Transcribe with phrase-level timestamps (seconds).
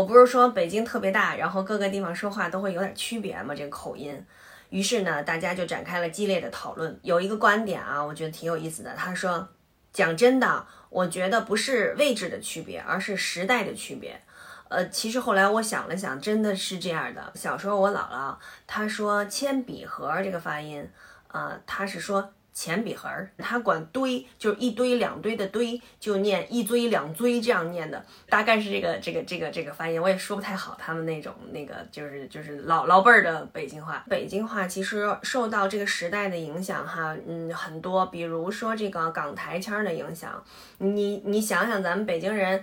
[0.00, 3.54] 我不是说北京特别大，然后各个地方说话都会有点区别吗？
[3.54, 4.24] 这个口音。
[4.70, 6.98] 于是呢，大家就展开了激烈的讨论。
[7.02, 8.94] 有一个观点啊，我觉得挺有意思的。
[8.94, 9.46] 他说
[9.92, 14.18] ：“讲真的，我觉得不是位置的区别，而是时代的区别。”
[14.70, 17.30] 呃，其实后来我想了想，真的是这样的。
[17.34, 18.34] 小时候我姥姥
[18.66, 20.88] 她说“铅笔盒”这个发音，
[21.28, 22.32] 啊，她是说。
[22.52, 30.76] 铅笔盒儿，他管堆就是一堆两堆的堆，就念一堆两堆这样念的，大概是这个这个这个这个发音，我也说不太好。
[30.78, 40.42] 他们那种那个就是就是老老辈儿的北京话，北京话其实受到这个时代的影响哈，嗯，很多，比如说这个港台腔的影响，
[40.78, 42.62] 你你想想，咱们北京人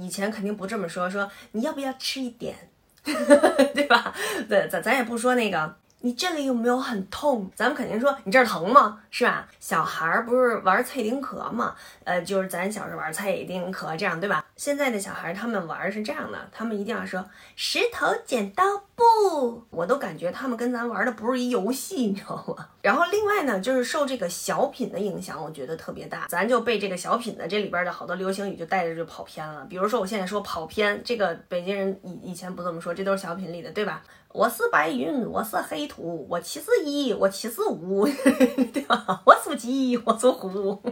[0.00, 2.56] 以前肯定不这么说，说你要不要吃一点，
[3.04, 4.14] 对吧？
[4.48, 5.76] 对，咱咱也不说那个。
[6.06, 7.50] 你这里有没有很痛？
[7.56, 9.00] 咱们肯定说你这儿疼吗？
[9.10, 9.48] 是吧？
[9.58, 11.74] 小孩儿不是玩菜丁壳吗？
[12.04, 14.44] 呃，就是咱小时候玩菜丁壳这样，对吧？
[14.54, 17.24] 现在的小孩他们玩是这样的，他们一定要说
[17.56, 18.62] 石头剪刀
[18.94, 22.68] 布，我都感觉他们跟咱玩的不是一游戏，你知道吗？
[22.82, 29.66] 然后另外呢，就是受这个小品的影响，我觉得特别大，咱就被这个小品的这里边的好多流行语就带着就跑偏了。
[29.68, 34.00] 比如说我现在说跑偏，这个北京人以以前不这么说，这都是小品里的，对吧？
[34.32, 38.06] 我是白云，我是黑土土，我七十一，我七十五，
[38.72, 39.22] 对吧？
[39.24, 40.82] 我属鸡，我属虎，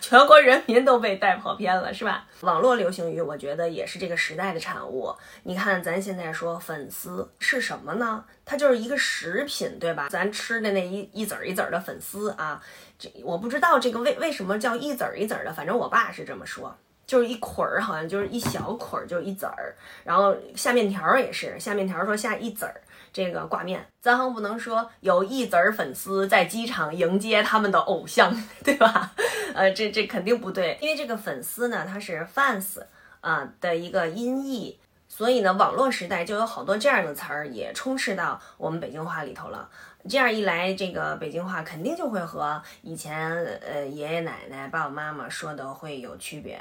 [0.00, 2.26] 全国人民都被带跑偏了，是吧？
[2.40, 5.14] 网络流行语，我觉得也是这个时代的产物。
[5.42, 8.24] 你看，咱现在说粉丝是什么呢？
[8.46, 10.08] 它就是一个食品，对吧？
[10.08, 12.62] 咱吃的那一一籽儿一籽儿的粉丝啊，
[12.98, 16.74] 这我不知道这个为为什么叫一籽儿一籽儿的，反正我爸是这么说。
[17.08, 19.74] 就是一捆儿，好像就是一小捆儿，就是一籽儿。
[20.04, 28.30] 然后下面条也是，下面条说下一籽儿，这个挂面，咱横不能说有一籽儿粉丝在机场迎接他们的偶像，
[28.62, 29.12] 对吧？
[29.54, 32.82] 呃，这这肯定不对，因为这个粉丝呢，它是 fans
[33.22, 34.78] 啊的一个音译，
[35.08, 39.66] 所以呢，网络时代就有好多这样的词儿也充斥到我们北京话里头了。
[40.08, 43.34] 这样一来，这个北京话肯定就会和以前
[43.66, 46.60] 呃爷爷奶奶、爸爸妈妈说的会有区别。